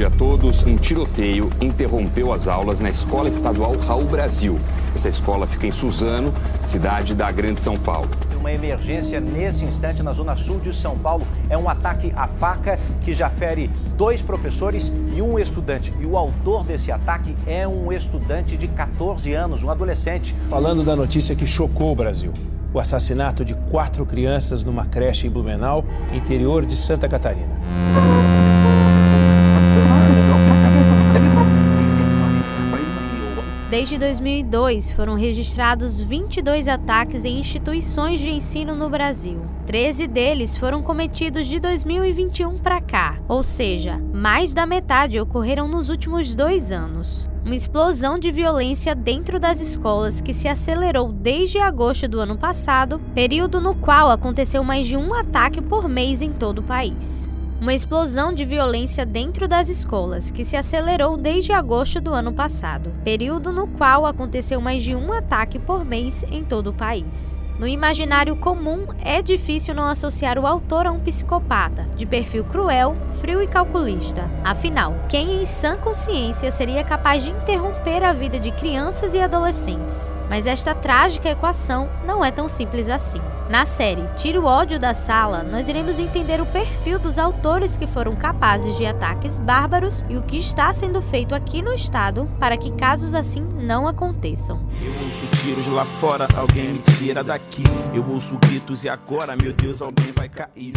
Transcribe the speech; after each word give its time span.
tarde 0.00 0.04
a 0.04 0.10
todos. 0.10 0.62
Um 0.62 0.76
tiroteio 0.76 1.50
interrompeu 1.60 2.32
as 2.32 2.48
aulas 2.48 2.80
na 2.80 2.90
Escola 2.90 3.28
Estadual 3.28 3.76
Raul 3.76 4.04
Brasil. 4.04 4.58
Essa 4.94 5.08
escola 5.08 5.46
fica 5.46 5.66
em 5.66 5.72
Suzano, 5.72 6.32
cidade 6.66 7.14
da 7.14 7.30
Grande 7.30 7.60
São 7.60 7.76
Paulo 7.76 8.08
uma 8.38 8.50
emergência 8.50 9.20
nesse 9.20 9.66
instante 9.66 10.02
na 10.02 10.14
zona 10.14 10.34
sul 10.34 10.58
de 10.60 10.72
São 10.72 10.96
Paulo. 10.96 11.26
É 11.50 11.58
um 11.58 11.68
ataque 11.68 12.10
à 12.16 12.26
faca 12.26 12.80
que 13.02 13.12
já 13.12 13.28
fere 13.28 13.70
dois 13.98 14.22
professores 14.22 14.90
e 15.14 15.20
um 15.20 15.38
estudante. 15.38 15.92
E 16.00 16.06
o 16.06 16.16
autor 16.16 16.64
desse 16.64 16.90
ataque 16.90 17.36
é 17.46 17.68
um 17.68 17.92
estudante 17.92 18.56
de 18.56 18.66
14 18.66 19.34
anos, 19.34 19.62
um 19.62 19.68
adolescente. 19.68 20.34
Falando 20.48 20.82
da 20.82 20.96
notícia 20.96 21.36
que 21.36 21.46
chocou 21.46 21.92
o 21.92 21.94
Brasil. 21.94 22.32
O 22.72 22.80
assassinato 22.80 23.44
de 23.44 23.52
quatro 23.52 24.06
crianças 24.06 24.64
numa 24.64 24.86
creche 24.86 25.26
em 25.26 25.30
Blumenau, 25.30 25.84
interior 26.10 26.64
de 26.64 26.78
Santa 26.78 27.06
Catarina. 27.06 28.19
Desde 33.70 33.96
2002, 33.98 34.90
foram 34.90 35.14
registrados 35.14 36.00
22 36.00 36.66
ataques 36.66 37.24
em 37.24 37.38
instituições 37.38 38.18
de 38.18 38.28
ensino 38.28 38.74
no 38.74 38.90
Brasil. 38.90 39.40
13 39.64 40.08
deles 40.08 40.56
foram 40.56 40.82
cometidos 40.82 41.46
de 41.46 41.60
2021 41.60 42.58
para 42.58 42.80
cá, 42.80 43.18
ou 43.28 43.44
seja, 43.44 43.96
mais 44.12 44.52
da 44.52 44.66
metade 44.66 45.20
ocorreram 45.20 45.68
nos 45.68 45.88
últimos 45.88 46.34
dois 46.34 46.72
anos. 46.72 47.30
Uma 47.44 47.54
explosão 47.54 48.18
de 48.18 48.32
violência 48.32 48.92
dentro 48.92 49.38
das 49.38 49.60
escolas 49.60 50.20
que 50.20 50.34
se 50.34 50.48
acelerou 50.48 51.12
desde 51.12 51.58
agosto 51.58 52.08
do 52.08 52.18
ano 52.18 52.36
passado, 52.36 53.00
período 53.14 53.60
no 53.60 53.76
qual 53.76 54.10
aconteceu 54.10 54.64
mais 54.64 54.88
de 54.88 54.96
um 54.96 55.14
ataque 55.14 55.62
por 55.62 55.88
mês 55.88 56.22
em 56.22 56.32
todo 56.32 56.58
o 56.58 56.64
país. 56.64 57.30
Uma 57.60 57.74
explosão 57.74 58.32
de 58.32 58.42
violência 58.42 59.04
dentro 59.04 59.46
das 59.46 59.68
escolas 59.68 60.30
que 60.30 60.44
se 60.44 60.56
acelerou 60.56 61.18
desde 61.18 61.52
agosto 61.52 62.00
do 62.00 62.14
ano 62.14 62.32
passado, 62.32 62.90
período 63.04 63.52
no 63.52 63.66
qual 63.66 64.06
aconteceu 64.06 64.62
mais 64.62 64.82
de 64.82 64.94
um 64.94 65.12
ataque 65.12 65.58
por 65.58 65.84
mês 65.84 66.24
em 66.30 66.42
todo 66.42 66.68
o 66.68 66.72
país. 66.72 67.38
No 67.58 67.68
imaginário 67.68 68.34
comum, 68.34 68.86
é 69.04 69.20
difícil 69.20 69.74
não 69.74 69.86
associar 69.86 70.38
o 70.38 70.46
autor 70.46 70.86
a 70.86 70.90
um 70.90 71.00
psicopata, 71.00 71.82
de 71.94 72.06
perfil 72.06 72.44
cruel, 72.44 72.96
frio 73.20 73.42
e 73.42 73.46
calculista. 73.46 74.24
Afinal, 74.42 74.94
quem 75.06 75.42
em 75.42 75.44
sã 75.44 75.76
consciência 75.76 76.50
seria 76.50 76.82
capaz 76.82 77.22
de 77.22 77.30
interromper 77.30 78.02
a 78.02 78.14
vida 78.14 78.40
de 78.40 78.50
crianças 78.52 79.12
e 79.12 79.20
adolescentes? 79.20 80.14
Mas 80.30 80.46
esta 80.46 80.74
trágica 80.74 81.28
equação 81.28 81.90
não 82.06 82.24
é 82.24 82.30
tão 82.30 82.48
simples 82.48 82.88
assim. 82.88 83.20
Na 83.50 83.66
série 83.66 84.04
Tira 84.14 84.40
o 84.40 84.44
ódio 84.44 84.78
da 84.78 84.94
sala, 84.94 85.42
nós 85.42 85.68
iremos 85.68 85.98
entender 85.98 86.40
o 86.40 86.46
perfil 86.46 87.00
dos 87.00 87.18
autores 87.18 87.76
que 87.76 87.84
foram 87.84 88.14
capazes 88.14 88.78
de 88.78 88.86
ataques 88.86 89.40
bárbaros 89.40 90.04
e 90.08 90.16
o 90.16 90.22
que 90.22 90.36
está 90.36 90.72
sendo 90.72 91.02
feito 91.02 91.34
aqui 91.34 91.60
no 91.60 91.74
estado 91.74 92.30
para 92.38 92.56
que 92.56 92.70
casos 92.70 93.12
assim 93.12 93.40
não 93.40 93.88
aconteçam. 93.88 94.64
Eu 94.80 94.92
ouço 95.02 95.42
tiros 95.42 95.66
lá 95.66 95.84
fora, 95.84 96.28
alguém 96.36 96.74
me 96.74 96.78
tira 96.78 97.24
daqui. 97.24 97.64
Eu 97.92 98.08
ouço 98.08 98.38
gritos 98.38 98.84
e 98.84 98.88
agora, 98.88 99.36
meu 99.36 99.52
Deus, 99.52 99.82
alguém 99.82 100.12
vai 100.12 100.28
cair. 100.28 100.72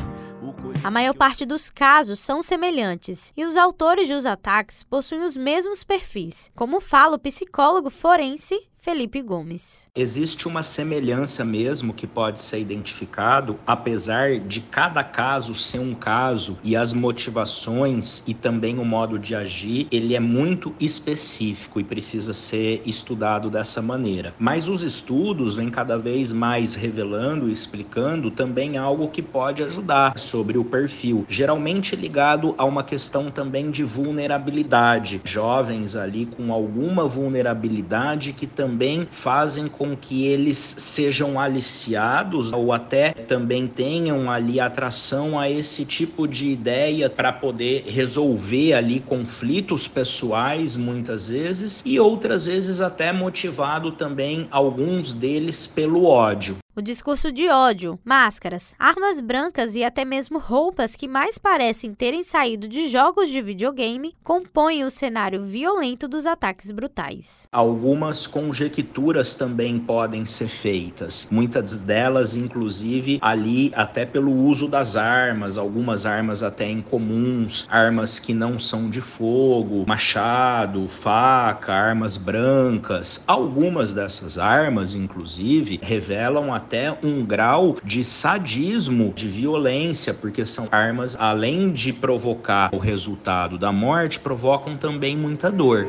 A 0.83 0.89
maior 0.89 1.13
parte 1.13 1.45
dos 1.45 1.69
casos 1.69 2.19
são 2.19 2.41
semelhantes 2.41 3.31
e 3.37 3.45
os 3.45 3.55
autores 3.55 4.09
dos 4.09 4.25
ataques 4.25 4.81
possuem 4.81 5.21
os 5.21 5.37
mesmos 5.37 5.83
perfis, 5.83 6.49
como 6.55 6.81
fala 6.81 7.17
o 7.17 7.19
psicólogo 7.19 7.91
forense 7.91 8.59
Felipe 8.83 9.21
Gomes. 9.21 9.87
Existe 9.95 10.45
uma 10.45 10.61
semelhança 10.61 11.45
mesmo 11.45 11.93
que 11.93 12.05
pode 12.05 12.41
ser 12.41 12.59
identificado, 12.59 13.57
apesar 13.65 14.37
de 14.37 14.59
cada 14.59 15.01
caso 15.05 15.55
ser 15.55 15.79
um 15.79 15.95
caso 15.95 16.59
e 16.65 16.75
as 16.75 16.91
motivações 16.91 18.21
e 18.27 18.33
também 18.33 18.79
o 18.79 18.83
modo 18.83 19.17
de 19.17 19.33
agir, 19.35 19.87
ele 19.89 20.15
é 20.15 20.19
muito 20.19 20.75
específico 20.81 21.79
e 21.79 21.83
precisa 21.85 22.33
ser 22.33 22.81
estudado 22.85 23.49
dessa 23.49 23.81
maneira. 23.81 24.35
Mas 24.37 24.67
os 24.67 24.83
estudos 24.83 25.55
vêm 25.55 25.69
cada 25.69 25.97
vez 25.97 26.33
mais 26.33 26.75
revelando 26.75 27.47
e 27.47 27.53
explicando 27.53 28.31
também 28.31 28.77
algo 28.77 29.07
que 29.07 29.21
pode 29.21 29.63
ajudar 29.63 30.19
sobre 30.19 30.57
o 30.57 30.65
perfil, 30.65 31.25
geralmente 31.29 31.95
ligado 31.95 32.53
a 32.57 32.65
uma 32.65 32.83
questão 32.83 33.31
também 33.31 33.71
de 33.71 33.85
vulnerabilidade. 33.85 35.21
Jovens 35.23 35.95
ali 35.95 36.25
com 36.25 36.51
alguma 36.51 37.07
vulnerabilidade 37.07 38.33
que 38.33 38.45
também 38.45 38.72
também 38.73 39.07
fazem 39.11 39.67
com 39.67 39.95
que 39.95 40.25
eles 40.25 40.57
sejam 40.57 41.39
aliciados 41.39 42.51
ou 42.51 42.73
até 42.73 43.11
também 43.11 43.67
tenham 43.67 44.31
ali 44.31 44.59
atração 44.59 45.39
a 45.39 45.47
esse 45.47 45.85
tipo 45.85 46.27
de 46.27 46.47
ideia 46.47 47.07
para 47.07 47.31
poder 47.31 47.83
resolver 47.85 48.73
ali 48.73 48.99
conflitos 48.99 49.87
pessoais 49.87 50.75
muitas 50.75 51.29
vezes 51.29 51.83
e 51.85 51.99
outras 51.99 52.47
vezes 52.47 52.81
até 52.81 53.13
motivado 53.13 53.91
também 53.91 54.47
alguns 54.49 55.13
deles 55.13 55.67
pelo 55.67 56.05
ódio. 56.05 56.62
O 56.75 56.81
discurso 56.81 57.31
de 57.31 57.47
ódio, 57.49 57.99
máscaras, 58.03 58.73
armas 58.79 59.19
brancas 59.19 59.75
e 59.75 59.83
até 59.83 60.03
mesmo 60.03 60.39
roupas 60.39 60.95
que 60.95 61.07
mais 61.07 61.37
parecem 61.37 61.93
terem 61.93 62.23
saído 62.23 62.67
de 62.67 62.87
jogos 62.87 63.29
de 63.29 63.39
videogame 63.41 64.15
compõem 64.23 64.83
o 64.83 64.89
cenário 64.89 65.45
violento 65.45 66.07
dos 66.07 66.25
ataques 66.25 66.71
brutais. 66.71 67.47
Algumas 67.51 68.25
conjecturas 68.25 69.35
também 69.35 69.77
podem 69.77 70.25
ser 70.25 70.47
feitas, 70.47 71.29
muitas 71.31 71.77
delas, 71.77 72.35
inclusive, 72.35 73.19
ali 73.21 73.71
até 73.75 74.03
pelo 74.03 74.31
uso 74.31 74.67
das 74.67 74.95
armas, 74.95 75.59
algumas 75.59 76.07
armas 76.07 76.41
até 76.41 76.67
incomuns, 76.67 77.67
armas 77.69 78.17
que 78.17 78.33
não 78.33 78.57
são 78.57 78.89
de 78.89 78.99
fogo, 78.99 79.85
machado, 79.87 80.87
faca, 80.87 81.71
armas 81.71 82.17
brancas. 82.17 83.21
Algumas 83.27 83.93
dessas 83.93 84.39
armas, 84.39 84.95
inclusive, 84.95 85.79
revelam 85.83 86.51
a 86.51 86.62
até 86.63 86.97
um 87.03 87.25
grau 87.25 87.77
de 87.83 88.03
sadismo, 88.03 89.11
de 89.13 89.27
violência, 89.27 90.13
porque 90.13 90.45
são 90.45 90.67
armas, 90.71 91.15
além 91.19 91.71
de 91.71 91.91
provocar 91.91 92.73
o 92.73 92.77
resultado 92.77 93.57
da 93.57 93.71
morte, 93.71 94.19
provocam 94.19 94.77
também 94.77 95.17
muita 95.17 95.51
dor. 95.51 95.85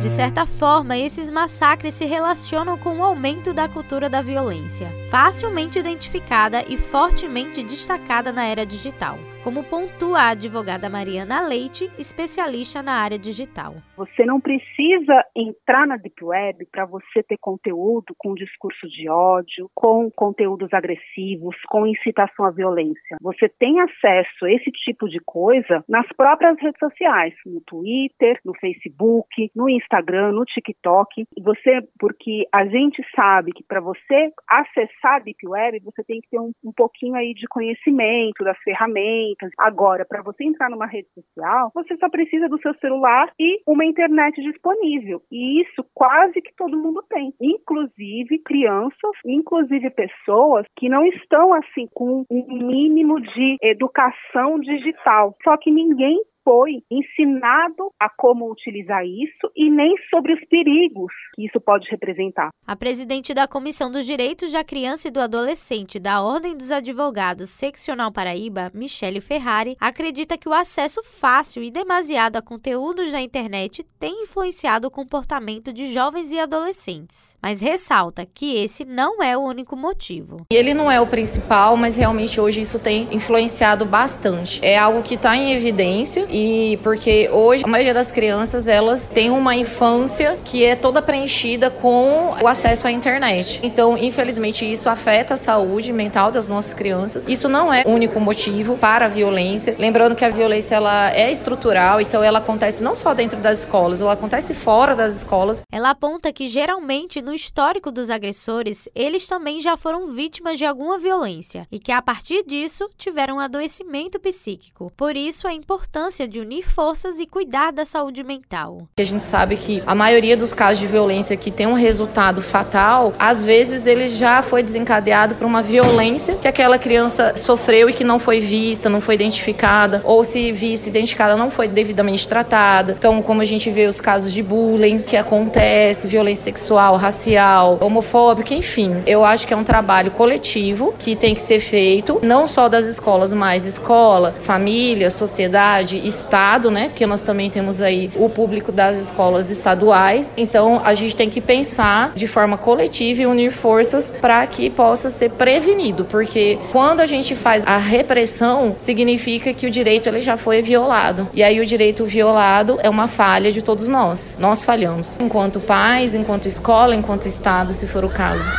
De 0.00 0.08
certa 0.08 0.46
forma, 0.46 0.96
esses 0.96 1.28
massacres 1.28 1.94
se 1.94 2.04
relacionam 2.04 2.78
com 2.78 2.98
o 2.98 3.02
aumento 3.02 3.52
da 3.52 3.68
cultura 3.68 4.08
da 4.08 4.22
violência, 4.22 4.88
facilmente 5.10 5.76
identificada 5.76 6.64
e 6.68 6.78
fortemente 6.78 7.64
destacada 7.64 8.32
na 8.32 8.46
era 8.46 8.64
digital 8.64 9.18
como 9.44 9.64
pontua 9.64 10.20
a 10.20 10.28
advogada 10.30 10.90
Mariana 10.90 11.40
Leite, 11.40 11.90
especialista 11.98 12.82
na 12.82 12.94
área 12.94 13.18
digital. 13.18 13.74
Você 13.96 14.24
não 14.24 14.40
precisa 14.40 15.24
entrar 15.34 15.86
na 15.86 15.96
Deep 15.96 16.24
Web 16.24 16.66
para 16.70 16.84
você 16.84 17.22
ter 17.22 17.38
conteúdo 17.38 18.14
com 18.16 18.34
discurso 18.34 18.88
de 18.88 19.08
ódio, 19.08 19.70
com 19.74 20.10
conteúdos 20.10 20.72
agressivos, 20.72 21.56
com 21.68 21.86
incitação 21.86 22.44
à 22.44 22.50
violência. 22.50 23.16
Você 23.20 23.48
tem 23.48 23.80
acesso 23.80 24.44
a 24.44 24.52
esse 24.52 24.70
tipo 24.70 25.08
de 25.08 25.18
coisa 25.20 25.84
nas 25.88 26.06
próprias 26.16 26.58
redes 26.60 26.78
sociais, 26.78 27.34
no 27.46 27.60
Twitter, 27.62 28.40
no 28.44 28.54
Facebook, 28.54 29.50
no 29.54 29.68
Instagram, 29.68 30.32
no 30.32 30.44
TikTok. 30.44 31.24
Você, 31.42 31.80
porque 31.98 32.46
a 32.52 32.66
gente 32.66 33.02
sabe 33.14 33.52
que 33.52 33.64
para 33.64 33.80
você 33.80 34.30
acessar 34.48 35.16
a 35.16 35.18
Deep 35.20 35.46
Web, 35.46 35.80
você 35.80 36.02
tem 36.04 36.20
que 36.20 36.28
ter 36.30 36.38
um, 36.38 36.52
um 36.64 36.72
pouquinho 36.72 37.14
aí 37.14 37.34
de 37.34 37.46
conhecimento 37.46 38.44
das 38.44 38.58
ferramentas 38.58 39.27
ferramentas. 39.28 39.50
Agora, 39.58 40.04
para 40.04 40.22
você 40.22 40.44
entrar 40.44 40.70
numa 40.70 40.86
rede 40.86 41.08
social, 41.14 41.70
você 41.74 41.96
só 41.96 42.08
precisa 42.08 42.48
do 42.48 42.60
seu 42.60 42.74
celular 42.74 43.30
e 43.38 43.60
uma 43.66 43.84
internet 43.84 44.40
disponível. 44.40 45.22
E 45.30 45.62
isso 45.62 45.84
quase 45.94 46.40
que 46.40 46.54
todo 46.56 46.78
mundo 46.78 47.02
tem, 47.08 47.32
inclusive 47.40 48.38
crianças, 48.44 49.12
inclusive 49.24 49.90
pessoas 49.90 50.66
que 50.76 50.88
não 50.88 51.04
estão 51.06 51.52
assim 51.54 51.86
com 51.92 52.24
um 52.30 52.66
mínimo 52.66 53.20
de 53.20 53.56
educação 53.62 54.58
digital. 54.60 55.36
Só 55.42 55.56
que 55.56 55.70
ninguém 55.70 56.22
foi 56.48 56.82
ensinado 56.90 57.92
a 58.00 58.08
como 58.08 58.50
utilizar 58.50 59.04
isso 59.04 59.52
e 59.54 59.70
nem 59.70 59.94
sobre 60.08 60.32
os 60.32 60.40
perigos 60.48 61.12
que 61.34 61.44
isso 61.44 61.60
pode 61.60 61.86
representar. 61.90 62.48
A 62.66 62.74
presidente 62.74 63.34
da 63.34 63.46
Comissão 63.46 63.90
dos 63.90 64.06
Direitos 64.06 64.52
da 64.52 64.64
Criança 64.64 65.08
e 65.08 65.10
do 65.10 65.20
Adolescente 65.20 65.98
da 65.98 66.22
Ordem 66.22 66.56
dos 66.56 66.72
Advogados 66.72 67.50
Seccional 67.50 68.10
Paraíba, 68.10 68.70
Michele 68.72 69.20
Ferrari, 69.20 69.76
acredita 69.78 70.38
que 70.38 70.48
o 70.48 70.54
acesso 70.54 71.02
fácil 71.02 71.62
e 71.62 71.70
demasiado 71.70 72.36
a 72.36 72.42
conteúdos 72.42 73.12
na 73.12 73.20
internet 73.20 73.84
tem 74.00 74.22
influenciado 74.22 74.88
o 74.88 74.90
comportamento 74.90 75.70
de 75.70 75.92
jovens 75.92 76.32
e 76.32 76.38
adolescentes, 76.38 77.36
mas 77.42 77.60
ressalta 77.60 78.24
que 78.24 78.56
esse 78.56 78.86
não 78.86 79.22
é 79.22 79.36
o 79.36 79.42
único 79.42 79.76
motivo. 79.76 80.46
Ele 80.50 80.72
não 80.72 80.90
é 80.90 80.98
o 80.98 81.06
principal, 81.06 81.76
mas 81.76 81.98
realmente 81.98 82.40
hoje 82.40 82.62
isso 82.62 82.78
tem 82.78 83.06
influenciado 83.14 83.84
bastante. 83.84 84.64
É 84.64 84.78
algo 84.78 85.02
que 85.02 85.14
está 85.14 85.36
em 85.36 85.52
evidência 85.52 86.26
e 86.38 86.76
porque 86.78 87.28
hoje 87.32 87.64
a 87.64 87.68
maioria 87.68 87.92
das 87.92 88.12
crianças 88.12 88.68
elas 88.68 89.08
têm 89.08 89.30
uma 89.30 89.56
infância 89.56 90.38
que 90.44 90.64
é 90.64 90.76
toda 90.76 91.02
preenchida 91.02 91.68
com 91.70 92.34
o 92.40 92.46
acesso 92.46 92.86
à 92.86 92.92
internet. 92.92 93.58
Então, 93.62 93.98
infelizmente, 93.98 94.70
isso 94.70 94.88
afeta 94.88 95.34
a 95.34 95.36
saúde 95.36 95.92
mental 95.92 96.30
das 96.30 96.48
nossas 96.48 96.74
crianças. 96.74 97.24
Isso 97.26 97.48
não 97.48 97.72
é 97.72 97.82
o 97.84 97.90
único 97.90 98.20
motivo 98.20 98.76
para 98.76 99.06
a 99.06 99.08
violência. 99.08 99.74
Lembrando 99.78 100.14
que 100.14 100.24
a 100.24 100.28
violência 100.28 100.76
ela 100.76 101.10
é 101.10 101.30
estrutural, 101.32 102.00
então 102.00 102.22
ela 102.22 102.38
acontece 102.38 102.82
não 102.82 102.94
só 102.94 103.14
dentro 103.14 103.38
das 103.40 103.60
escolas, 103.60 104.00
ela 104.00 104.12
acontece 104.12 104.54
fora 104.54 104.94
das 104.94 105.16
escolas. 105.16 105.62
Ela 105.72 105.90
aponta 105.90 106.32
que 106.32 106.46
geralmente 106.46 107.20
no 107.20 107.34
histórico 107.34 107.90
dos 107.90 108.10
agressores, 108.10 108.88
eles 108.94 109.26
também 109.26 109.60
já 109.60 109.76
foram 109.76 110.06
vítimas 110.06 110.58
de 110.58 110.64
alguma 110.64 110.98
violência 110.98 111.66
e 111.72 111.78
que 111.78 111.90
a 111.90 112.00
partir 112.00 112.44
disso 112.44 112.88
tiveram 112.96 113.36
um 113.36 113.40
adoecimento 113.40 114.20
psíquico. 114.20 114.92
Por 114.96 115.16
isso 115.16 115.48
a 115.48 115.54
importância 115.54 116.17
de 116.26 116.40
unir 116.40 116.68
forças 116.68 117.20
e 117.20 117.26
cuidar 117.26 117.72
da 117.72 117.84
saúde 117.84 118.24
mental. 118.24 118.88
A 118.98 119.04
gente 119.04 119.22
sabe 119.22 119.56
que 119.56 119.82
a 119.86 119.94
maioria 119.94 120.36
dos 120.36 120.54
casos 120.54 120.78
de 120.78 120.86
violência 120.86 121.36
que 121.36 121.50
tem 121.50 121.66
um 121.66 121.74
resultado 121.74 122.40
fatal, 122.42 123.12
às 123.18 123.42
vezes 123.42 123.86
ele 123.86 124.08
já 124.08 124.42
foi 124.42 124.62
desencadeado 124.62 125.34
por 125.34 125.44
uma 125.44 125.62
violência 125.62 126.36
que 126.36 126.48
aquela 126.48 126.78
criança 126.78 127.34
sofreu 127.36 127.90
e 127.90 127.92
que 127.92 128.04
não 128.04 128.18
foi 128.18 128.40
vista, 128.40 128.88
não 128.88 129.00
foi 129.00 129.14
identificada, 129.14 130.00
ou 130.04 130.24
se 130.24 130.50
vista 130.52 130.88
identificada 130.88 131.36
não 131.36 131.50
foi 131.50 131.68
devidamente 131.68 132.26
tratada. 132.26 132.94
Então, 132.98 133.20
como 133.22 133.42
a 133.42 133.44
gente 133.44 133.70
vê 133.70 133.86
os 133.86 134.00
casos 134.00 134.32
de 134.32 134.42
bullying 134.42 135.00
que 135.00 135.16
acontece, 135.16 136.08
violência 136.08 136.44
sexual, 136.44 136.96
racial, 136.96 137.78
homofóbica, 137.80 138.54
enfim. 138.54 139.02
Eu 139.06 139.24
acho 139.24 139.46
que 139.46 139.52
é 139.52 139.56
um 139.56 139.64
trabalho 139.64 140.10
coletivo 140.10 140.94
que 140.98 141.14
tem 141.14 141.34
que 141.34 141.42
ser 141.42 141.60
feito, 141.60 142.18
não 142.22 142.46
só 142.46 142.68
das 142.68 142.86
escolas, 142.86 143.32
mas 143.32 143.66
escola, 143.66 144.34
família, 144.38 145.10
sociedade, 145.10 146.06
estado, 146.08 146.70
né? 146.70 146.88
Porque 146.88 147.06
nós 147.06 147.22
também 147.22 147.50
temos 147.50 147.80
aí 147.80 148.10
o 148.16 148.28
público 148.28 148.72
das 148.72 148.98
escolas 148.98 149.50
estaduais. 149.50 150.34
Então, 150.36 150.80
a 150.84 150.94
gente 150.94 151.14
tem 151.14 151.30
que 151.30 151.40
pensar 151.40 152.12
de 152.14 152.26
forma 152.26 152.58
coletiva 152.58 153.22
e 153.22 153.26
unir 153.26 153.50
forças 153.50 154.10
para 154.10 154.46
que 154.46 154.70
possa 154.70 155.10
ser 155.10 155.30
prevenido, 155.30 156.04
porque 156.04 156.58
quando 156.72 157.00
a 157.00 157.06
gente 157.06 157.34
faz 157.34 157.64
a 157.66 157.76
repressão, 157.76 158.74
significa 158.76 159.52
que 159.52 159.66
o 159.66 159.70
direito 159.70 160.08
ele 160.08 160.20
já 160.20 160.36
foi 160.36 160.62
violado. 160.62 161.28
E 161.34 161.42
aí 161.42 161.60
o 161.60 161.66
direito 161.66 162.04
violado 162.04 162.78
é 162.82 162.88
uma 162.88 163.08
falha 163.08 163.52
de 163.52 163.62
todos 163.62 163.88
nós. 163.88 164.36
Nós 164.38 164.64
falhamos, 164.64 165.18
enquanto 165.20 165.60
pais, 165.60 166.14
enquanto 166.14 166.46
escola, 166.46 166.94
enquanto 166.94 167.26
estado, 167.26 167.72
se 167.72 167.86
for 167.86 168.04
o 168.04 168.08
caso. 168.10 168.50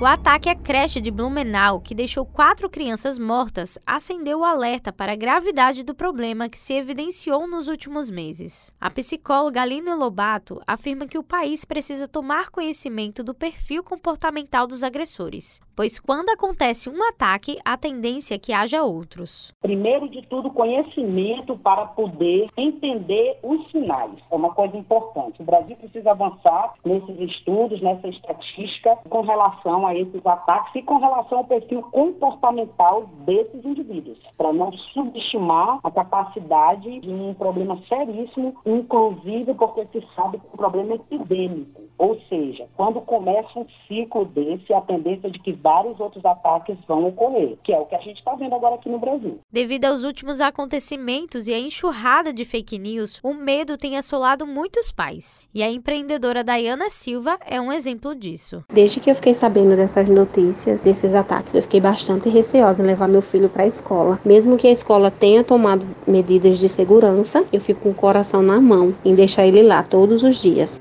O 0.00 0.06
ataque 0.06 0.48
à 0.48 0.54
creche 0.54 0.98
de 0.98 1.10
Blumenau, 1.10 1.78
que 1.78 1.94
deixou 1.94 2.24
quatro 2.24 2.70
crianças 2.70 3.18
mortas, 3.18 3.78
acendeu 3.86 4.40
o 4.40 4.44
alerta 4.44 4.90
para 4.90 5.12
a 5.12 5.16
gravidade 5.16 5.84
do 5.84 5.94
problema 5.94 6.48
que 6.48 6.56
se 6.56 6.72
evidenciou 6.72 7.46
nos 7.46 7.68
últimos 7.68 8.08
meses. 8.08 8.74
A 8.80 8.88
psicóloga 8.88 9.60
Aline 9.60 9.92
Lobato 9.92 10.58
afirma 10.66 11.06
que 11.06 11.18
o 11.18 11.22
país 11.22 11.66
precisa 11.66 12.08
tomar 12.08 12.48
conhecimento 12.48 13.22
do 13.22 13.34
perfil 13.34 13.84
comportamental 13.84 14.66
dos 14.66 14.82
agressores, 14.82 15.60
pois 15.76 15.98
quando 15.98 16.30
acontece 16.30 16.88
um 16.88 17.06
ataque, 17.06 17.58
a 17.62 17.76
tendência 17.76 18.36
é 18.36 18.38
que 18.38 18.54
haja 18.54 18.82
outros. 18.82 19.52
Primeiro 19.60 20.08
de 20.08 20.22
tudo, 20.22 20.50
conhecimento 20.50 21.58
para 21.58 21.84
poder 21.84 22.48
entender 22.56 23.38
os 23.42 23.70
sinais. 23.70 24.16
É 24.30 24.34
uma 24.34 24.54
coisa 24.54 24.78
importante. 24.78 25.42
O 25.42 25.44
Brasil 25.44 25.76
precisa 25.76 26.12
avançar 26.12 26.72
nesses 26.82 27.20
estudos, 27.20 27.82
nessa 27.82 28.08
estatística 28.08 28.96
com 29.06 29.20
relação 29.20 29.86
a 29.86 29.89
a 29.90 29.94
esses 29.98 30.24
ataques 30.24 30.74
e 30.74 30.82
com 30.82 30.98
relação 30.98 31.38
ao 31.38 31.44
perfil 31.44 31.82
comportamental 31.90 33.10
desses 33.26 33.64
indivíduos, 33.64 34.18
para 34.36 34.52
não 34.52 34.72
subestimar 34.72 35.80
a 35.82 35.90
capacidade 35.90 37.00
de 37.00 37.10
um 37.10 37.34
problema 37.34 37.78
seríssimo, 37.88 38.54
inclusive 38.64 39.54
porque 39.54 39.86
se 39.92 40.06
sabe 40.14 40.38
que 40.38 40.46
é 40.46 40.50
um 40.54 40.56
problema 40.56 40.94
epidêmico. 40.94 41.82
Ou 41.98 42.18
seja, 42.28 42.66
quando 42.76 43.00
começa 43.02 43.58
um 43.58 43.66
ciclo 43.86 44.24
desse, 44.24 44.72
a 44.72 44.80
tendência 44.80 45.26
é 45.26 45.30
de 45.30 45.38
que 45.38 45.52
vários 45.52 46.00
outros 46.00 46.24
ataques 46.24 46.78
vão 46.88 47.06
ocorrer, 47.06 47.58
que 47.62 47.72
é 47.72 47.78
o 47.78 47.84
que 47.84 47.94
a 47.94 48.00
gente 48.00 48.18
está 48.18 48.34
vendo 48.34 48.54
agora 48.54 48.76
aqui 48.76 48.88
no 48.88 48.98
Brasil. 48.98 49.38
Devido 49.52 49.84
aos 49.84 50.02
últimos 50.02 50.40
acontecimentos 50.40 51.46
e 51.46 51.52
à 51.52 51.58
enxurrada 51.58 52.32
de 52.32 52.44
fake 52.44 52.78
news, 52.78 53.20
o 53.22 53.34
medo 53.34 53.76
tem 53.76 53.98
assolado 53.98 54.46
muitos 54.46 54.90
pais. 54.90 55.42
E 55.54 55.62
a 55.62 55.70
empreendedora 55.70 56.42
Dayana 56.42 56.88
Silva 56.88 57.38
é 57.44 57.60
um 57.60 57.70
exemplo 57.70 58.14
disso. 58.14 58.64
Desde 58.72 59.00
que 59.00 59.10
eu 59.10 59.14
fiquei 59.14 59.34
sabendo 59.34 59.72
dessas 59.80 60.08
notícias, 60.08 60.82
desses 60.82 61.14
ataques, 61.14 61.54
eu 61.54 61.62
fiquei 61.62 61.80
bastante 61.80 62.28
receosa 62.28 62.82
em 62.82 62.86
levar 62.86 63.08
meu 63.08 63.22
filho 63.22 63.48
para 63.48 63.64
a 63.64 63.66
escola. 63.66 64.20
Mesmo 64.24 64.56
que 64.56 64.66
a 64.66 64.72
escola 64.72 65.10
tenha 65.10 65.42
tomado 65.42 65.86
medidas 66.06 66.58
de 66.58 66.68
segurança, 66.68 67.44
eu 67.52 67.60
fico 67.60 67.80
com 67.80 67.90
o 67.90 67.94
coração 67.94 68.42
na 68.42 68.60
mão 68.60 68.94
em 69.04 69.14
deixar 69.14 69.46
ele 69.46 69.62
lá 69.62 69.82
todos 69.82 70.22
os 70.22 70.36
dias. 70.36 70.79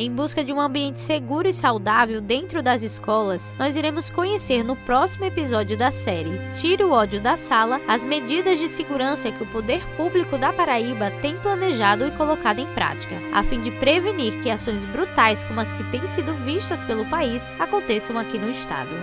Em 0.00 0.12
busca 0.12 0.44
de 0.44 0.52
um 0.52 0.60
ambiente 0.60 1.00
seguro 1.00 1.48
e 1.48 1.52
saudável 1.52 2.20
dentro 2.20 2.62
das 2.62 2.84
escolas, 2.84 3.52
nós 3.58 3.76
iremos 3.76 4.08
conhecer 4.08 4.62
no 4.62 4.76
próximo 4.76 5.24
episódio 5.24 5.76
da 5.76 5.90
série 5.90 6.38
Tire 6.54 6.84
o 6.84 6.92
ódio 6.92 7.20
da 7.20 7.36
sala 7.36 7.80
as 7.88 8.04
medidas 8.04 8.60
de 8.60 8.68
segurança 8.68 9.32
que 9.32 9.42
o 9.42 9.46
poder 9.48 9.84
público 9.96 10.38
da 10.38 10.52
Paraíba 10.52 11.10
tem 11.20 11.36
planejado 11.38 12.06
e 12.06 12.12
colocado 12.12 12.60
em 12.60 12.66
prática, 12.74 13.16
a 13.32 13.42
fim 13.42 13.60
de 13.60 13.72
prevenir 13.72 14.40
que 14.40 14.48
ações 14.48 14.84
brutais 14.84 15.42
como 15.42 15.58
as 15.58 15.72
que 15.72 15.82
têm 15.90 16.06
sido 16.06 16.32
vistas 16.32 16.84
pelo 16.84 17.04
país 17.06 17.52
aconteçam 17.58 18.16
aqui 18.16 18.38
no 18.38 18.48
estado 18.48 18.94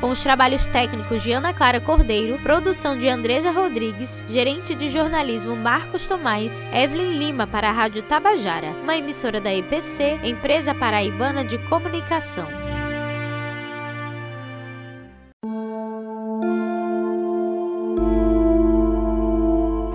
com 0.00 0.10
os 0.10 0.22
trabalhos 0.22 0.66
técnicos 0.66 1.22
de 1.22 1.32
Ana 1.32 1.52
Clara 1.52 1.80
Cordeiro, 1.80 2.38
produção 2.38 2.98
de 2.98 3.08
Andresa 3.08 3.50
Rodrigues, 3.50 4.24
gerente 4.28 4.74
de 4.74 4.88
jornalismo 4.88 5.56
Marcos 5.56 6.06
Tomás, 6.06 6.66
Evelyn 6.72 7.18
Lima 7.18 7.46
para 7.46 7.68
a 7.68 7.72
Rádio 7.72 8.02
Tabajara, 8.02 8.68
uma 8.82 8.96
emissora 8.96 9.40
da 9.40 9.52
EPC, 9.52 10.20
Empresa 10.22 10.74
Paraibana 10.74 11.44
de 11.44 11.58
Comunicação. 11.58 12.67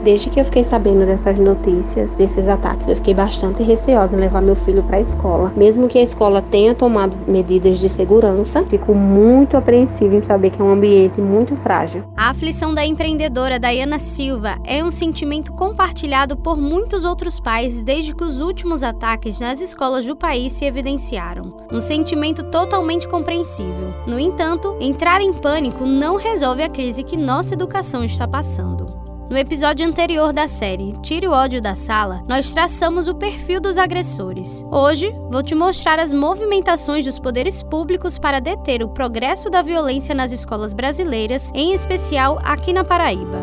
Desde 0.04 0.30
que 0.30 0.38
eu 0.38 0.44
fiquei 0.44 0.66
sabendo 0.66 1.06
dessas 1.06 1.40
notícias, 1.40 2.12
desses 2.14 2.46
ataques, 2.46 2.86
eu 2.90 2.96
fiquei 2.98 3.14
bastante 3.14 3.64
receosa 3.64 4.18
em 4.18 4.20
levar 4.20 4.42
meu 4.42 4.54
filho 4.54 4.84
para 4.84 4.98
a 4.98 5.00
escola. 5.00 5.54
Mesmo 5.56 5.88
que 5.88 5.98
a 5.98 6.02
escola 6.02 6.42
tenha 6.42 6.76
tomado 6.76 7.16
medidas 7.26 7.80
de 7.80 7.88
segurança, 7.88 8.66
fico 8.66 8.94
muito 8.94 9.56
apreensiva 9.56 10.14
em 10.14 10.22
saber 10.22 10.50
que 10.50 10.62
é 10.62 10.66
um 10.66 10.74
ambiente 10.74 11.22
muito 11.22 11.56
frágil. 11.56 12.04
A 12.18 12.32
aflição 12.32 12.74
da 12.74 12.86
empreendedora 12.86 13.58
Dayana 13.58 13.98
Silva 13.98 14.58
é 14.66 14.84
um 14.84 14.92
sentimento 14.92 15.54
compartilhado 15.54 16.36
por 16.36 16.58
muitos 16.58 17.06
outros 17.06 17.40
pais 17.40 17.82
desde 17.82 18.14
que 18.14 18.26
os 18.26 18.42
últimos 18.42 18.84
ataques 18.84 19.40
nas 19.40 19.62
escolas 19.62 20.06
do 20.06 20.18
país 20.18 20.52
se 20.52 20.66
evidenciaram. 20.66 21.56
Um 21.72 21.80
sentimento 21.80 22.44
totalmente 22.52 23.08
compreensível. 23.08 23.94
No 24.06 24.20
entanto, 24.20 24.76
entrar 24.82 25.22
em 25.22 25.32
pânico 25.32 25.86
não 25.86 26.18
resolve 26.18 26.62
a 26.62 26.68
crise 26.68 27.04
que 27.04 27.16
nossa 27.16 27.54
educação 27.54 28.04
está 28.04 28.28
passando. 28.28 28.93
No 29.30 29.38
episódio 29.38 29.88
anterior 29.88 30.34
da 30.34 30.48
série 30.48 30.94
Tire 31.02 31.28
o 31.28 31.32
ódio 31.32 31.62
da 31.62 31.74
sala, 31.74 32.24
nós 32.28 32.54
traçamos 32.54 33.08
o 33.08 33.16
perfil 33.16 33.60
dos 33.60 33.78
agressores. 33.78 34.66
Hoje, 34.70 35.12
vou 35.30 35.42
te 35.42 35.56
mostrar 35.56 35.98
as 35.98 36.12
movimentações 36.12 37.06
dos 37.06 37.18
poderes 37.20 37.64
públicos 37.64 38.18
para 38.20 38.40
deter 38.40 38.84
o 38.84 38.90
progresso 38.90 39.50
da 39.50 39.62
violência 39.62 40.14
nas 40.14 40.32
escolas 40.32 40.74
brasileiras, 40.74 41.52
em 41.56 41.74
especial 41.74 42.38
aqui 42.44 42.74
na 42.74 42.84
Paraíba. 42.84 43.40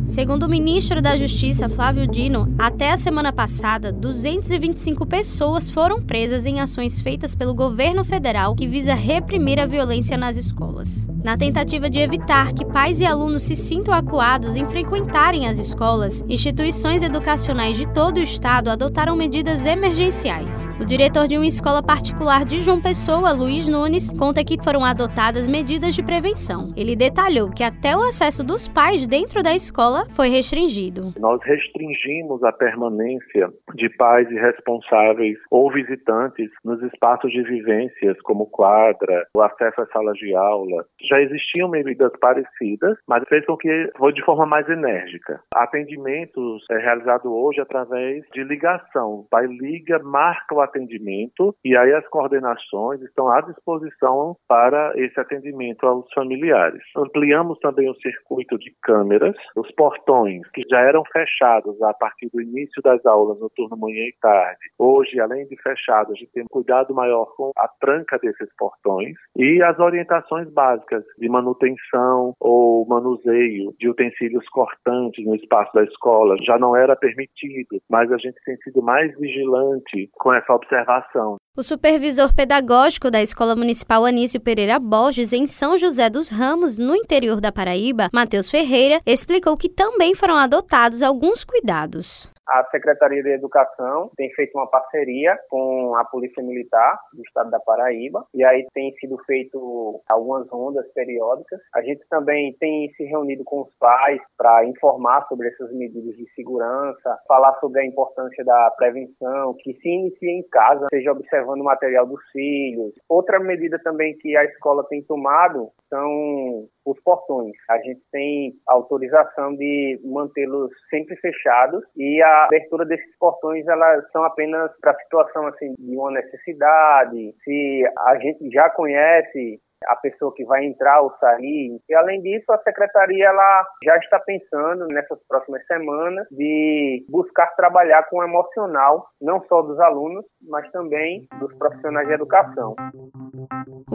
Segundo 0.09 0.45
o 0.45 0.49
ministro 0.49 1.03
da 1.03 1.19
Justiça, 1.19 1.69
Flávio 1.69 2.07
Dino, 2.07 2.53
até 2.59 2.93
a 2.93 2.97
semana 2.97 3.31
passada, 3.31 3.93
225 3.93 5.05
pessoas 5.05 5.69
foram 5.69 6.03
presas 6.03 6.47
em 6.47 6.61
ações 6.61 6.99
feitas 6.99 7.35
pelo 7.35 7.55
governo 7.55 8.03
federal 8.03 8.55
que 8.55 8.67
visa 8.67 8.95
reprimir 8.95 9.61
a 9.61 9.67
violência 9.67 10.17
nas 10.17 10.38
escolas. 10.38 11.07
Na 11.23 11.37
tentativa 11.37 11.91
de 11.91 11.99
evitar 11.99 12.55
que 12.55 12.65
pais 12.65 13.03
e 13.03 13.05
alunos 13.05 13.43
se 13.43 13.55
sintam 13.55 13.93
acuados 13.93 14.57
em 14.57 14.65
frequentarem 14.65 15.47
as 15.47 15.59
escolas, 15.59 16.25
instituições 16.27 17.03
educacionais 17.03 17.77
de 17.77 17.87
todo 17.88 18.17
o 18.17 18.23
estado 18.23 18.71
adotaram 18.71 19.15
medidas 19.15 19.67
emergenciais. 19.67 20.71
O 20.81 20.87
diretor 20.87 21.29
de 21.29 21.37
uma 21.37 21.47
escola 21.47 21.83
particular 21.83 22.47
de 22.47 22.62
João 22.62 22.81
Pessoa, 22.81 23.33
Luiz 23.33 23.69
Nunes, 23.69 24.11
conta 24.12 24.43
que 24.43 24.62
foram 24.62 24.85
adotadas 24.85 25.47
medidas 25.47 25.95
de 25.95 26.03
prevenção. 26.03 26.73
Ele 26.75 26.97
detalhou 26.97 27.50
que 27.50 27.62
até 27.62 27.95
o 27.95 28.03
acesso 28.03 28.43
dos 28.43 28.67
pais 28.67 29.07
dentro 29.07 29.43
da 29.43 29.55
escola 29.55 29.98
escola 29.99 30.07
foi 30.11 30.28
restringido. 30.28 31.12
Nós 31.19 31.40
restringimos 31.43 32.43
a 32.45 32.52
permanência 32.52 33.50
de 33.75 33.88
pais 33.97 34.31
e 34.31 34.35
responsáveis 34.35 35.38
ou 35.50 35.71
visitantes 35.73 36.50
nos 36.64 36.83
espaços 36.83 37.31
de 37.33 37.43
vivências, 37.43 38.21
como 38.23 38.47
quadra, 38.47 39.26
o 39.35 39.43
acesso 39.43 39.81
às 39.81 39.90
salas 39.90 40.17
de 40.19 40.35
aula. 40.35 40.85
Já 41.09 41.21
existiam 41.21 41.69
medidas 41.69 42.12
parecidas, 42.21 42.97
mas 43.07 43.25
fez 43.28 43.45
com 43.47 43.57
que 43.57 43.90
foi 43.97 44.12
de 44.12 44.25
forma 44.25 44.47
mais 44.47 44.69
enérgica. 44.69 45.40
Atendimentos 45.55 46.64
é 46.71 46.78
realizado 46.78 47.33
hoje 47.33 47.61
através 47.61 48.25
de 48.33 48.45
ligação. 48.45 49.21
O 49.21 49.26
pai 49.31 49.47
liga, 49.47 49.99
marca 50.00 50.55
o 50.55 50.61
atendimento 50.61 51.55
e 51.64 51.76
aí 51.76 51.93
as 51.93 52.07
coordenações 52.09 53.00
estão 53.02 53.31
à 53.31 53.40
disposição 53.40 54.37
para 54.47 54.93
esse 54.97 55.19
atendimento 55.19 55.87
aos 55.87 56.12
familiares. 56.12 56.83
Ampliamos 56.97 57.59
também 57.61 57.88
o 57.88 57.95
circuito 57.97 58.59
de 58.59 58.73
câmeras. 58.83 59.35
Os 59.57 59.71
portões 59.88 60.42
que 60.52 60.62
já 60.68 60.80
eram 60.80 61.02
fechados 61.11 61.80
a 61.83 61.95
partir 61.95 62.28
do 62.33 62.42
início 62.42 62.83
das 62.83 63.04
aulas 63.07 63.40
no 63.40 63.49
turno 63.50 63.76
manhã 63.76 64.02
e 64.02 64.14
tarde, 64.21 64.59
hoje, 64.78 65.18
além 65.18 65.47
de 65.47 65.57
fechados, 65.62 66.12
a 66.12 66.14
gente 66.14 66.30
tem 66.33 66.42
um 66.42 66.50
cuidado 66.50 66.95
maior 66.95 67.26
com 67.37 67.50
a 67.57 67.66
tranca 67.80 68.18
desses 68.18 68.49
portões 68.59 69.14
e 69.37 69.62
as 69.62 69.78
orientações 69.78 70.52
básicas 70.52 71.04
de 71.18 71.28
manutenção 71.28 72.35
ou 72.38 72.87
manuseio 72.87 73.75
de 73.78 73.88
utensílios 73.88 74.47
cortantes 74.50 75.25
no 75.25 75.35
espaço 75.35 75.73
da 75.73 75.85
escola 75.85 76.37
já 76.42 76.59
não 76.59 76.76
era 76.76 76.95
permitido, 76.95 77.80
mas 77.88 78.12
a 78.12 78.18
gente 78.18 78.37
tem 78.45 78.57
sido 78.59 78.83
mais 78.83 79.16
vigilante 79.18 80.11
com 80.12 80.35
essa 80.35 80.52
observação. 80.52 81.37
O 81.59 81.62
supervisor 81.65 82.33
pedagógico 82.33 83.11
da 83.11 83.21
Escola 83.21 83.57
Municipal 83.57 84.05
Anísio 84.05 84.38
Pereira 84.38 84.79
Borges, 84.79 85.33
em 85.33 85.49
São 85.49 85.77
José 85.77 86.09
dos 86.09 86.29
Ramos, 86.29 86.79
no 86.79 86.95
interior 86.95 87.41
da 87.41 87.50
Paraíba, 87.50 88.09
Matheus 88.12 88.49
Ferreira, 88.49 89.03
explicou 89.05 89.57
que 89.57 89.69
também 89.69 90.15
foram 90.15 90.37
adotados 90.37 91.03
alguns 91.03 91.43
cuidados. 91.43 92.31
A 92.49 92.64
Secretaria 92.71 93.23
de 93.23 93.31
Educação 93.31 94.11
tem 94.17 94.31
feito 94.33 94.57
uma 94.57 94.67
parceria 94.67 95.38
com 95.50 95.95
a 95.97 96.05
Polícia 96.05 96.43
Militar 96.43 96.99
do 97.12 97.23
Estado 97.23 97.50
da 97.50 97.61
Paraíba 97.61 98.25
e 98.35 98.43
aí 98.43 98.67
tem 98.73 98.93
sido 98.95 99.19
feito 99.26 100.00
algumas 100.09 100.49
rondas 100.49 100.90
periódicas. 100.93 101.61
A 101.75 101.83
gente 101.83 102.02
também 102.09 102.57
tem 102.59 102.90
se 102.97 103.05
reunido 103.05 103.45
com 103.45 103.61
os 103.62 103.71
pais 103.78 104.21
para 104.37 104.64
informar 104.64 105.26
sobre 105.28 105.49
essas 105.49 105.71
medidas 105.73 106.17
de 106.17 106.26
segurança, 106.35 107.19
falar 107.28 107.55
sobre 107.61 107.83
a 107.83 107.87
importância 107.87 108.43
da 108.43 108.71
prevenção, 108.78 109.55
que 109.59 109.75
se 109.75 109.88
inicie 109.88 110.31
em 110.31 110.43
casa, 110.49 110.87
seja 110.90 111.12
observando 111.12 111.61
o 111.61 111.64
material 111.64 112.07
dos 112.07 112.23
filhos. 112.31 112.95
Outra 113.09 113.38
medida 113.38 113.78
também 113.78 114.17
que 114.17 114.35
a 114.37 114.45
escola 114.45 114.85
tem 114.88 115.02
tomado 115.02 115.71
são 115.90 116.67
os 116.90 117.00
portões. 117.02 117.52
A 117.68 117.78
gente 117.78 118.00
tem 118.11 118.54
autorização 118.66 119.54
de 119.54 120.00
mantê-los 120.04 120.71
sempre 120.90 121.16
fechados 121.16 121.85
e 121.97 122.23
a 122.23 122.45
abertura 122.45 122.85
desses 122.85 123.16
portões 123.18 123.66
elas 123.66 124.11
são 124.11 124.25
apenas 124.25 124.71
para 124.80 124.99
situação 125.00 125.47
assim 125.47 125.75
de 125.78 125.97
uma 125.97 126.11
necessidade. 126.11 127.35
Se 127.45 127.85
a 128.07 128.16
gente 128.18 128.50
já 128.50 128.71
conhece 128.71 129.61
a 129.87 129.97
pessoa 129.97 130.35
que 130.35 130.45
vai 130.45 130.64
entrar 130.64 131.00
ou 131.00 131.12
sair. 131.18 131.80
E 131.88 131.95
além 131.95 132.21
disso, 132.23 132.50
a 132.50 132.59
secretaria 132.59 133.28
ela 133.28 133.66
já 133.85 133.97
está 133.99 134.18
pensando 134.21 134.87
nessas 134.88 135.18
próximas 135.28 135.64
semanas 135.66 136.26
de 136.30 137.04
buscar 137.09 137.54
trabalhar 137.54 138.04
com 138.09 138.18
o 138.18 138.25
emocional, 138.25 139.07
não 139.21 139.42
só 139.47 139.62
dos 139.62 139.78
alunos, 139.80 140.25
mas 140.42 140.71
também 140.71 141.26
dos 141.38 141.54
profissionais 141.57 142.09
de 142.09 142.14
educação. 142.14 142.75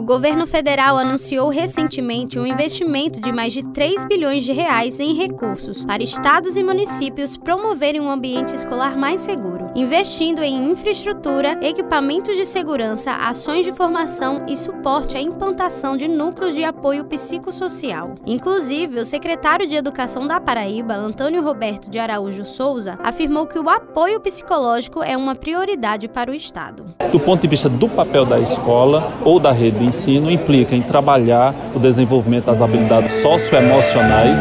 O 0.04 0.06
governo 0.06 0.46
federal 0.46 0.98
anunciou 0.98 1.48
recentemente 1.48 2.38
um 2.38 2.46
investimento 2.46 3.22
de 3.22 3.32
mais 3.32 3.54
de 3.54 3.62
3 3.72 4.04
bilhões 4.04 4.44
de 4.44 4.52
reais 4.52 5.00
em 5.00 5.14
recursos 5.14 5.82
para 5.82 6.02
estados 6.02 6.58
e 6.58 6.62
municípios 6.62 7.38
promoverem 7.38 8.02
um 8.02 8.10
ambiente 8.10 8.54
escolar 8.54 8.98
mais 8.98 9.22
seguro, 9.22 9.63
investindo 9.74 10.40
em 10.42 10.70
infraestrutura, 10.70 11.58
equipamentos 11.60 12.36
de 12.36 12.46
segurança, 12.46 13.12
ações 13.12 13.64
de 13.64 13.72
formação 13.72 14.42
e 14.46 14.56
suporte 14.56 15.16
à 15.16 15.20
implantação 15.20 15.96
de 15.96 16.06
núcleos 16.06 16.54
de 16.54 16.62
apoio 16.62 17.04
psicossocial. 17.04 18.14
Inclusive, 18.24 19.00
o 19.00 19.04
secretário 19.04 19.66
de 19.66 19.74
Educação 19.74 20.26
da 20.26 20.40
Paraíba, 20.40 20.94
Antônio 20.94 21.42
Roberto 21.42 21.90
de 21.90 21.98
Araújo 21.98 22.46
Souza, 22.46 22.96
afirmou 23.02 23.46
que 23.46 23.58
o 23.58 23.68
apoio 23.68 24.20
psicológico 24.20 25.02
é 25.02 25.16
uma 25.16 25.34
prioridade 25.34 26.06
para 26.06 26.30
o 26.30 26.34
estado. 26.34 26.84
Do 27.10 27.18
ponto 27.18 27.42
de 27.42 27.48
vista 27.48 27.68
do 27.68 27.88
papel 27.88 28.24
da 28.24 28.38
escola 28.38 29.12
ou 29.24 29.40
da 29.40 29.50
rede 29.50 29.78
de 29.78 29.86
ensino 29.86 30.30
implica 30.30 30.76
em 30.76 30.82
trabalhar 30.82 31.52
o 31.74 31.80
desenvolvimento 31.80 32.44
das 32.44 32.60
habilidades 32.60 33.14
socioemocionais 33.14 34.38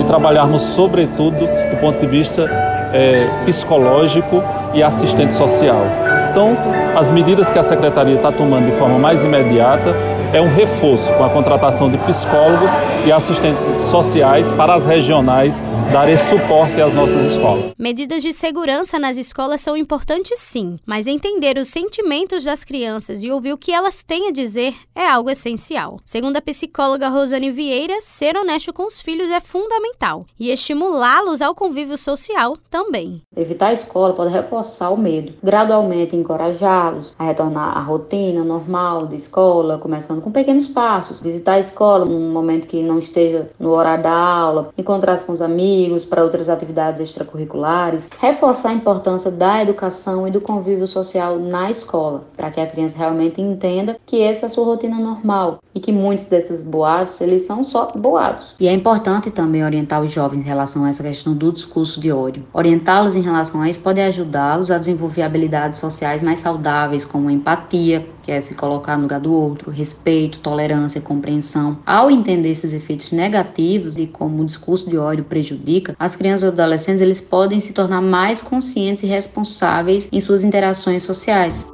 e 0.00 0.04
trabalharmos, 0.04 0.62
sobretudo, 0.62 1.38
do 1.38 1.80
ponto 1.80 1.98
de 1.98 2.06
vista 2.06 2.69
é, 2.92 3.28
psicológico 3.44 4.42
e 4.74 4.82
assistente 4.82 5.34
social. 5.34 5.82
Então, 6.30 6.56
as 6.96 7.10
medidas 7.10 7.50
que 7.50 7.58
a 7.58 7.62
Secretaria 7.62 8.16
está 8.16 8.30
tomando 8.30 8.70
de 8.70 8.76
forma 8.78 8.98
mais 8.98 9.24
imediata 9.24 9.94
é 10.32 10.40
um 10.40 10.52
reforço 10.52 11.12
com 11.14 11.24
a 11.24 11.30
contratação 11.30 11.90
de 11.90 11.96
psicólogos 11.98 12.70
e 13.06 13.12
assistentes 13.12 13.80
sociais 13.88 14.50
para 14.52 14.74
as 14.74 14.84
regionais 14.84 15.62
dar 15.92 16.08
esse 16.08 16.28
suporte 16.28 16.80
às 16.80 16.94
nossas 16.94 17.32
escolas. 17.32 17.72
Medidas 17.76 18.22
de 18.22 18.32
segurança 18.32 18.98
nas 18.98 19.16
escolas 19.16 19.60
são 19.60 19.76
importantes 19.76 20.38
sim, 20.38 20.78
mas 20.86 21.06
entender 21.06 21.58
os 21.58 21.68
sentimentos 21.68 22.44
das 22.44 22.64
crianças 22.64 23.22
e 23.24 23.30
ouvir 23.30 23.52
o 23.52 23.58
que 23.58 23.72
elas 23.72 24.02
têm 24.02 24.28
a 24.28 24.32
dizer 24.32 24.74
é 24.94 25.06
algo 25.08 25.30
essencial. 25.30 25.98
Segundo 26.04 26.36
a 26.36 26.42
psicóloga 26.42 27.08
Rosane 27.08 27.50
Vieira, 27.50 28.00
ser 28.00 28.36
honesto 28.36 28.72
com 28.72 28.86
os 28.86 29.00
filhos 29.00 29.30
é 29.30 29.40
fundamental 29.40 30.26
e 30.38 30.50
estimulá-los 30.50 31.42
ao 31.42 31.54
convívio 31.54 31.98
social 31.98 32.56
também. 32.70 33.22
Evitar 33.36 33.68
a 33.68 33.72
escola 33.72 34.14
pode 34.14 34.32
reforçar 34.32 34.90
o 34.90 34.96
medo. 34.96 35.32
Gradualmente 35.42 36.14
encorajar 36.14 36.80
ajudá-los 36.80 37.14
a 37.18 37.24
retornar 37.24 37.76
à 37.76 37.80
rotina 37.80 38.44
normal 38.44 39.06
de 39.06 39.16
escola, 39.16 39.78
começando 39.78 40.19
com 40.20 40.30
pequenos 40.30 40.66
passos, 40.66 41.20
visitar 41.20 41.54
a 41.54 41.60
escola 41.60 42.04
num 42.04 42.30
momento 42.30 42.66
que 42.66 42.82
não 42.82 42.98
esteja 42.98 43.50
no 43.58 43.70
horário 43.70 44.04
da 44.04 44.12
aula, 44.12 44.70
encontrar-se 44.76 45.24
com 45.24 45.32
os 45.32 45.42
amigos 45.42 46.04
para 46.04 46.22
outras 46.22 46.48
atividades 46.48 47.00
extracurriculares, 47.00 48.08
reforçar 48.18 48.70
a 48.70 48.74
importância 48.74 49.30
da 49.30 49.62
educação 49.62 50.26
e 50.26 50.30
do 50.30 50.40
convívio 50.40 50.86
social 50.86 51.38
na 51.38 51.70
escola, 51.70 52.24
para 52.36 52.50
que 52.50 52.60
a 52.60 52.66
criança 52.66 52.98
realmente 52.98 53.40
entenda 53.40 53.96
que 54.06 54.20
essa 54.20 54.46
é 54.46 54.48
a 54.48 54.50
sua 54.50 54.64
rotina 54.64 54.98
normal 54.98 55.58
e 55.74 55.80
que 55.80 55.92
muitos 55.92 56.24
desses 56.26 56.62
boatos, 56.62 57.20
eles 57.20 57.42
são 57.42 57.64
só 57.64 57.88
boatos. 57.94 58.54
E 58.58 58.66
é 58.66 58.72
importante 58.72 59.30
também 59.30 59.64
orientar 59.64 60.02
os 60.02 60.10
jovens 60.10 60.40
em 60.40 60.48
relação 60.48 60.84
a 60.84 60.88
essa 60.88 61.02
questão 61.02 61.34
do 61.34 61.52
discurso 61.52 62.00
de 62.00 62.10
ódio. 62.10 62.44
Orientá-los 62.52 63.14
em 63.14 63.20
relação 63.20 63.62
a 63.62 63.68
isso 63.68 63.80
pode 63.80 64.00
ajudá-los 64.00 64.70
a 64.70 64.78
desenvolver 64.78 65.22
habilidades 65.22 65.78
sociais 65.78 66.22
mais 66.22 66.40
saudáveis, 66.40 67.04
como 67.04 67.30
empatia, 67.30 68.06
que 68.22 68.32
é 68.32 68.40
se 68.40 68.54
colocar 68.54 68.96
no 68.96 69.02
lugar 69.02 69.20
do 69.20 69.32
outro, 69.32 69.70
respeito, 70.10 70.40
tolerância, 70.40 71.00
compreensão. 71.00 71.78
Ao 71.86 72.10
entender 72.10 72.50
esses 72.50 72.72
efeitos 72.72 73.12
negativos 73.12 73.96
e 73.96 74.06
como 74.06 74.42
o 74.42 74.46
discurso 74.46 74.90
de 74.90 74.98
ódio 74.98 75.24
prejudica, 75.24 75.94
as 75.98 76.16
crianças 76.16 76.50
e 76.50 76.52
adolescentes 76.52 77.00
eles 77.00 77.20
podem 77.20 77.60
se 77.60 77.72
tornar 77.72 78.00
mais 78.00 78.42
conscientes 78.42 79.04
e 79.04 79.06
responsáveis 79.06 80.08
em 80.10 80.20
suas 80.20 80.42
interações 80.42 81.02
sociais 81.02 81.64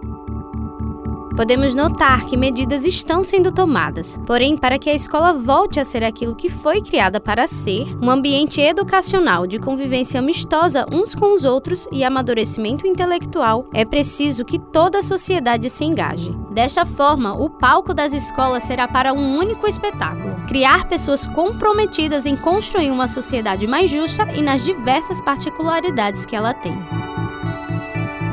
podemos 1.36 1.74
notar 1.74 2.24
que 2.24 2.34
medidas 2.34 2.82
estão 2.82 3.22
sendo 3.22 3.52
tomadas. 3.52 4.18
Porém, 4.26 4.56
para 4.56 4.78
que 4.78 4.88
a 4.88 4.94
escola 4.94 5.34
volte 5.34 5.78
a 5.78 5.84
ser 5.84 6.02
aquilo 6.02 6.34
que 6.34 6.48
foi 6.48 6.80
criada 6.80 7.20
para 7.20 7.46
ser, 7.46 7.86
um 8.02 8.10
ambiente 8.10 8.58
educacional 8.58 9.46
de 9.46 9.58
convivência 9.58 10.18
amistosa 10.18 10.86
uns 10.90 11.14
com 11.14 11.34
os 11.34 11.44
outros 11.44 11.86
e 11.92 12.02
amadurecimento 12.02 12.86
intelectual, 12.86 13.68
é 13.74 13.84
preciso 13.84 14.46
que 14.46 14.58
toda 14.58 15.00
a 15.00 15.02
sociedade 15.02 15.68
se 15.68 15.84
engaje. 15.84 16.34
Desta 16.56 16.86
forma, 16.86 17.34
o 17.34 17.50
palco 17.50 17.92
das 17.92 18.14
escolas 18.14 18.62
será 18.62 18.88
para 18.88 19.12
um 19.12 19.36
único 19.36 19.68
espetáculo: 19.68 20.34
criar 20.48 20.88
pessoas 20.88 21.26
comprometidas 21.26 22.24
em 22.24 22.34
construir 22.34 22.90
uma 22.90 23.06
sociedade 23.06 23.66
mais 23.66 23.90
justa 23.90 24.26
e 24.32 24.40
nas 24.40 24.64
diversas 24.64 25.20
particularidades 25.20 26.24
que 26.24 26.34
ela 26.34 26.54
tem. 26.54 26.72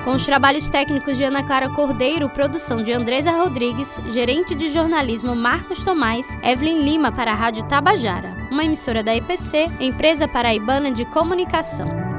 Com 0.06 0.12
os 0.12 0.26
trabalhos 0.26 0.70
técnicos 0.70 1.18
de 1.18 1.26
Ana 1.26 1.44
Clara 1.44 1.70
Cordeiro, 1.70 2.30
produção 2.30 2.82
de 2.82 2.94
Andresa 2.94 3.32
Rodrigues, 3.32 4.00
gerente 4.14 4.56
de 4.56 4.70
jornalismo 4.70 5.36
Marcos 5.36 5.84
Tomás, 5.84 6.40
Evelyn 6.42 6.82
Lima 6.82 7.12
para 7.12 7.34
a 7.34 7.36
Rádio 7.36 7.66
Tabajara, 7.66 8.34
uma 8.50 8.64
emissora 8.64 9.04
da 9.04 9.14
EPC, 9.14 9.70
empresa 9.82 10.30
paraibana 10.30 10.94
de 10.94 11.04
comunicação. 11.04 12.13